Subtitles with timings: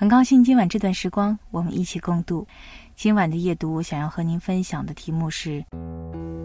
[0.00, 2.46] 很高兴今晚这段时光我们一起共度。
[2.96, 5.62] 今晚的夜读，我想要和您分享的题目是：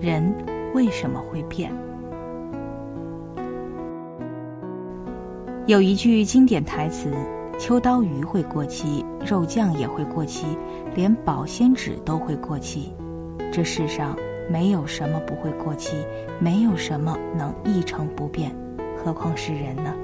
[0.00, 0.34] 人
[0.72, 1.70] 为什么会变？
[5.66, 7.12] 有一句经典台词
[7.60, 10.56] ：“秋刀鱼会过期，肉酱也会过期，
[10.94, 12.90] 连保鲜纸都会过期。
[13.52, 14.16] 这世上
[14.50, 15.94] 没有什么不会过期，
[16.40, 18.50] 没有什么能一成不变，
[18.96, 19.94] 何况是人呢？”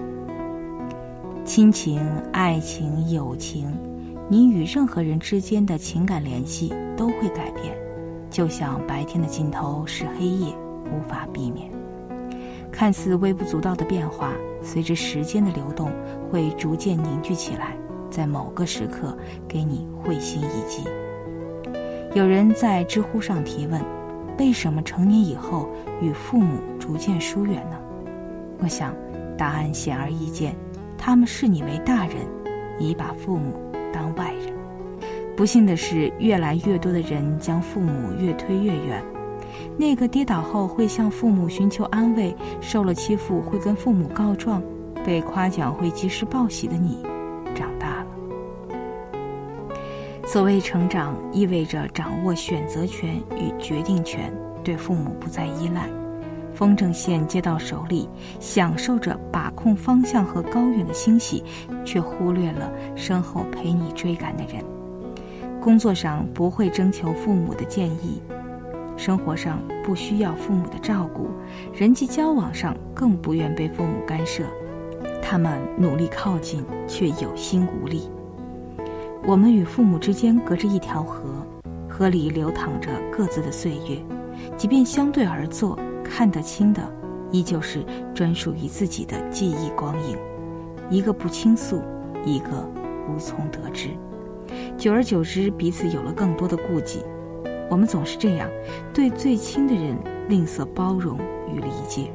[1.48, 3.74] 亲情、爱情、友情，
[4.28, 7.74] 你与任何人之间的情感联系都会改变，
[8.28, 10.52] 就像白天的尽头是黑夜，
[10.92, 11.70] 无法避免。
[12.70, 15.90] 看似微不足道的变化，随着时间的流动，
[16.30, 17.74] 会逐渐凝聚起来，
[18.10, 19.16] 在某个时刻
[19.48, 20.84] 给你会心一击。
[22.14, 23.82] 有人在知乎上提问：
[24.38, 25.66] 为什么成年以后
[26.02, 27.78] 与父母逐渐疏远呢？
[28.58, 28.94] 我想，
[29.38, 30.54] 答案显而易见。
[30.98, 32.16] 他们视你为大人，
[32.78, 33.54] 你把父母
[33.92, 34.52] 当外人。
[35.36, 39.02] 不幸的是，越来越多的人将父母越推越远。
[39.76, 44.60] 那个跌倒后会向父母寻求安慰，受了欺负会跟父母告状，
[45.04, 47.02] 被夸奖会及时报喜的你，
[47.54, 48.06] 长大了。
[50.26, 54.32] 所谓成长，意味着掌握选择权与决定权，
[54.64, 55.88] 对父母不再依赖。
[56.58, 58.08] 风筝线接到手里，
[58.40, 61.40] 享受着把控方向和高远的欣喜，
[61.84, 64.60] 却忽略了身后陪你追赶的人。
[65.60, 68.20] 工作上不会征求父母的建议，
[68.96, 71.28] 生活上不需要父母的照顾，
[71.72, 74.42] 人际交往上更不愿被父母干涉。
[75.22, 78.10] 他们努力靠近，却有心无力。
[79.24, 81.22] 我们与父母之间隔着一条河，
[81.88, 83.96] 河里流淌着各自的岁月，
[84.56, 85.78] 即便相对而坐。
[86.08, 86.82] 看得清的，
[87.30, 87.84] 依旧是
[88.14, 90.16] 专属于自己的记忆光影，
[90.90, 91.82] 一个不倾诉，
[92.24, 92.48] 一个
[93.08, 93.90] 无从得知。
[94.76, 97.04] 久而久之，彼此有了更多的顾忌。
[97.70, 98.48] 我们总是这样，
[98.94, 99.94] 对最亲的人
[100.28, 101.18] 吝啬包容
[101.52, 102.10] 与理解。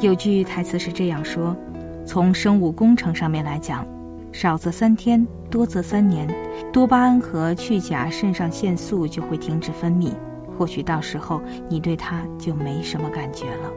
[0.00, 1.56] 有句台词是这样说：
[2.04, 3.86] 从生物工程上面来讲，
[4.32, 6.28] 少则三天，多则三年，
[6.70, 10.12] 多巴胺和去甲肾上腺素就会停止分泌。
[10.56, 13.70] 或许到时候你对他就没什么感觉了。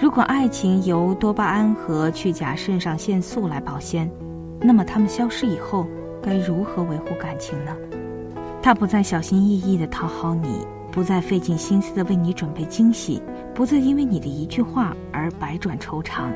[0.00, 4.10] 如果爱情由多巴胺和去甲肾上腺素来保鲜，
[4.60, 5.86] 那么他们消失以后
[6.22, 7.76] 该如何维护感情呢？
[8.62, 13.22] 他不再小心翼翼地讨好你，不再费尽心思地为你准备惊喜，
[13.54, 16.30] 不再因为你的一句话而百转愁肠。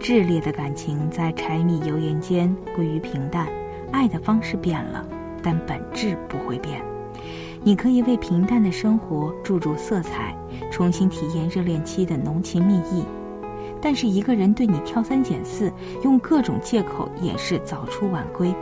[0.00, 3.48] 炽烈的感情在柴米油盐间归于平淡，
[3.90, 5.04] 爱的方式变了，
[5.42, 6.80] 但本质不会变。
[7.68, 10.34] 你可以为平淡的生活注入色彩，
[10.72, 13.04] 重新体验热恋期的浓情蜜意。
[13.78, 15.70] 但是一个人对你挑三拣四，
[16.02, 18.54] 用各种借口掩饰早出晚归，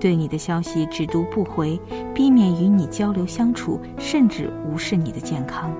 [0.00, 1.78] 对你的消息只读不回，
[2.14, 5.70] 避免与你交流相处，甚至无视你的健康，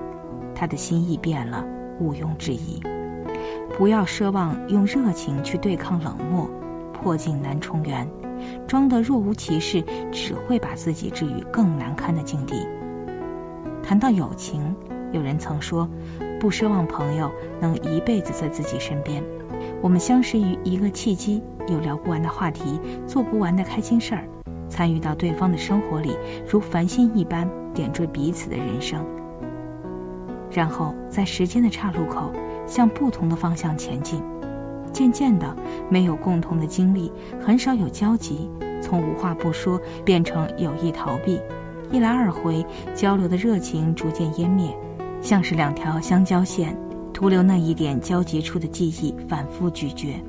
[0.53, 1.65] 他的心意变了，
[1.99, 2.79] 毋庸置疑。
[3.75, 6.47] 不要奢望用热情去对抗冷漠，
[6.93, 8.07] 破镜难重圆。
[8.67, 12.67] 装得若无其事，只会把自己置于更难堪的境地。
[13.83, 14.75] 谈到友情，
[15.11, 15.87] 有人曾说，
[16.39, 19.23] 不奢望朋友能一辈子在自己身边。
[19.81, 24.27] 我们相识于一个契机，有聊不完的话题，做不完的开心事儿，
[24.67, 26.17] 参与到对方的生活里，
[26.49, 29.05] 如繁星一般点缀彼此的人生。
[30.51, 32.31] 然后在时间的岔路口，
[32.65, 34.21] 向不同的方向前进。
[34.95, 35.53] 渐渐的，
[35.89, 38.49] 没有共同的经历，很少有交集，
[38.81, 41.37] 从无话不说变成有意逃避，
[41.91, 44.73] 一来二回，交流的热情逐渐湮灭，
[45.21, 46.73] 像是两条相交线，
[47.11, 50.23] 徒留那一点交集处的记忆反复咀嚼。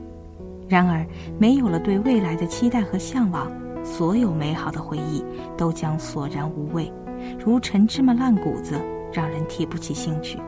[0.68, 1.06] 然而，
[1.38, 3.48] 没有了对未来的期待和向往，
[3.84, 5.24] 所有美好的回忆
[5.56, 6.92] 都将索然无味，
[7.38, 8.80] 如陈芝麻烂谷子，
[9.12, 10.40] 让人提不起兴趣。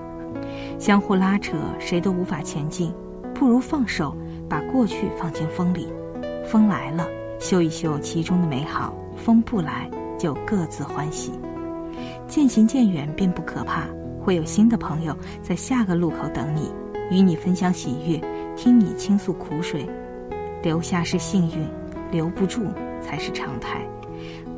[0.76, 2.92] 相互拉扯，谁都无法前进。
[3.38, 4.16] 不如放手，
[4.48, 5.86] 把过去放进风里，
[6.44, 7.06] 风来了，
[7.38, 9.88] 嗅一嗅其中的美好；风不来，
[10.18, 11.30] 就各自欢喜。
[12.26, 13.84] 渐行渐远并不可怕，
[14.20, 16.72] 会有新的朋友在下个路口等你，
[17.12, 18.20] 与你分享喜悦，
[18.56, 19.88] 听你倾诉苦水。
[20.60, 21.64] 留下是幸运，
[22.10, 22.66] 留不住
[23.00, 23.80] 才是常态。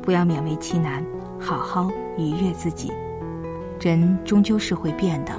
[0.01, 1.05] 不要勉为其难，
[1.39, 1.87] 好好
[2.17, 2.91] 愉悦自己。
[3.79, 5.31] 人终究是会变的，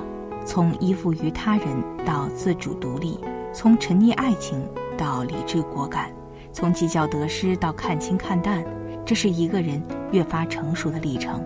[0.45, 1.67] 从依附于他人
[2.07, 3.19] 到自主独立。
[3.55, 4.67] 从沉溺爱情
[4.97, 6.11] 到理智果敢，
[6.53, 8.65] 从计较得失到看清看淡，
[9.05, 11.45] 这是一个人越发成熟的历程。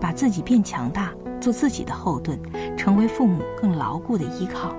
[0.00, 2.38] 把自己变强大，做自己的后盾，
[2.76, 4.74] 成为父母更牢固的依靠。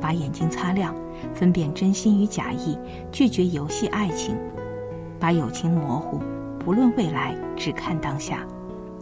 [0.00, 0.92] 把眼睛擦亮，
[1.32, 2.76] 分辨真心与假意，
[3.12, 4.36] 拒绝游戏爱情。
[5.20, 6.20] 把友情模糊，
[6.58, 8.44] 不论未来，只看当下，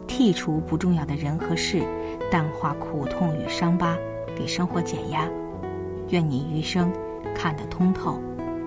[0.07, 1.81] 剔除不重要的人和事，
[2.29, 3.97] 淡化苦痛与伤疤，
[4.37, 5.27] 给生活减压。
[6.11, 6.91] 愿你余生
[7.33, 8.19] 看得通透，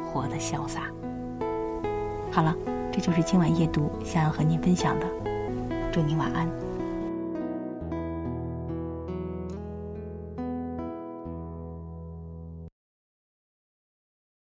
[0.05, 0.91] 活得潇洒。
[2.33, 2.55] 好了，
[2.91, 5.07] 这就是今晚夜读想要和您分享的，
[5.93, 6.49] 祝您晚安。